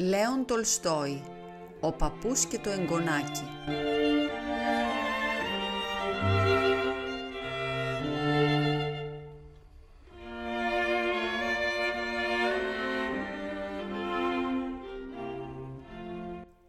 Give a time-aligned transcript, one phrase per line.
[0.00, 1.22] Λέον Τολστόη
[1.80, 3.42] «Ο παππούς και το εγγονάκι»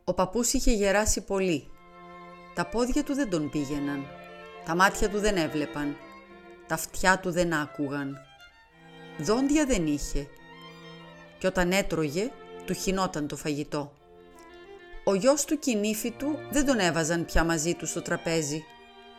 [0.04, 1.68] Ο παππούς είχε γεράσει πολύ.
[2.56, 4.06] Τα πόδια του δεν τον πήγαιναν.
[4.66, 5.96] Τα μάτια του δεν έβλεπαν.
[6.68, 8.18] Τα αυτιά του δεν άκουγαν.
[9.20, 10.28] Δόντια δεν είχε.
[11.40, 12.32] Και όταν έτρωγε,
[12.66, 13.94] του χινόταν το φαγητό.
[15.04, 18.64] Ο γιος του και η του δεν τον έβαζαν πια μαζί του στο τραπέζι,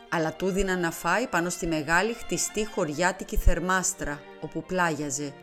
[0.09, 5.33] αλλά του δίναν να φάει πάνω στη μεγάλη χτιστή χωριάτικη θερμάστρα, όπου πλάγιαζε.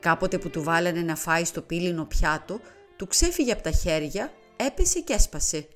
[0.00, 2.60] Κάποτε που του βάλανε να φάει στο πύλινο πιάτο,
[2.96, 5.68] του ξέφυγε από τα χέρια, έπεσε και έσπασε.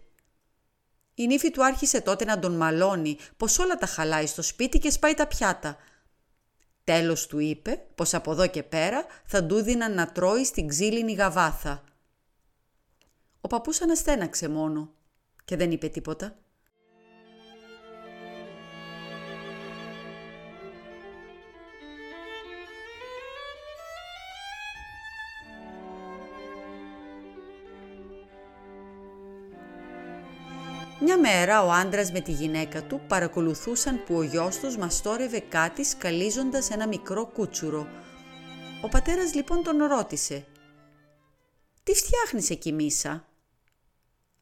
[1.15, 4.90] Η νύφη του άρχισε τότε να τον μαλώνει πως όλα τα χαλάει στο σπίτι και
[4.90, 5.76] σπάει τα πιάτα.
[6.88, 11.12] Τέλος του είπε πως από εδώ και πέρα θα του δίναν να τρώει στην ξύλινη
[11.12, 11.84] γαβάθα.
[13.40, 14.92] Ο παππούς αναστέναξε μόνο
[15.44, 16.38] και δεν είπε τίποτα.
[31.01, 35.85] Μια μέρα ο άντρας με τη γυναίκα του παρακολουθούσαν που ο γιος τους μαστόρευε κάτι
[35.85, 37.87] σκαλίζοντας ένα μικρό κούτσουρο.
[38.82, 40.46] Ο πατέρας λοιπόν τον ρώτησε
[41.82, 43.29] «Τι φτιάχνεις εκεί Μίσα»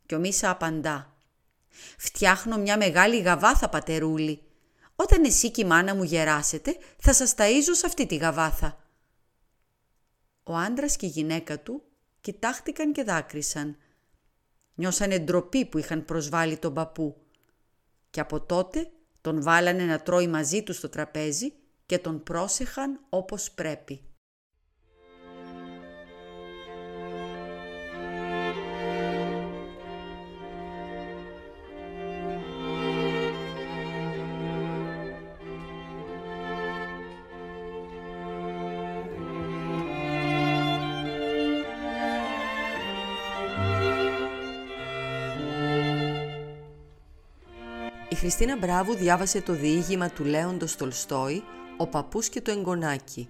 [0.06, 1.14] και ο Μίσα απαντά
[1.98, 4.42] «Φτιάχνω μια μεγάλη γαβάθα πατερούλη.
[4.96, 8.78] Όταν εσύ και η μάνα μου γεράσετε θα σας ταΐζω σε αυτή τη γαβάθα».
[10.42, 11.82] Ο άντρας και η γυναίκα του
[12.20, 13.76] κοιτάχτηκαν και δάκρυσαν
[14.76, 17.16] Νιώσανε ντροπή που είχαν προσβάλει τον παππού.
[18.10, 21.52] Και από τότε τον βάλανε να τρώει μαζί του στο τραπέζι
[21.86, 24.00] και τον πρόσεχαν όπως πρέπει.
[48.16, 51.42] Χριστίνα Μπράβου διάβασε το διήγημα του Λέοντος Τολστόη
[51.76, 53.28] «Ο παππούς και το εγγονάκι».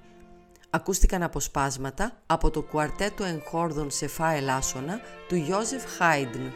[0.71, 6.53] Ακούστηκαν αποσπάσματα από το κουαρτέτο εγχόρδων σε φά ελάσσονα του Ιώζεφ Χάιντν.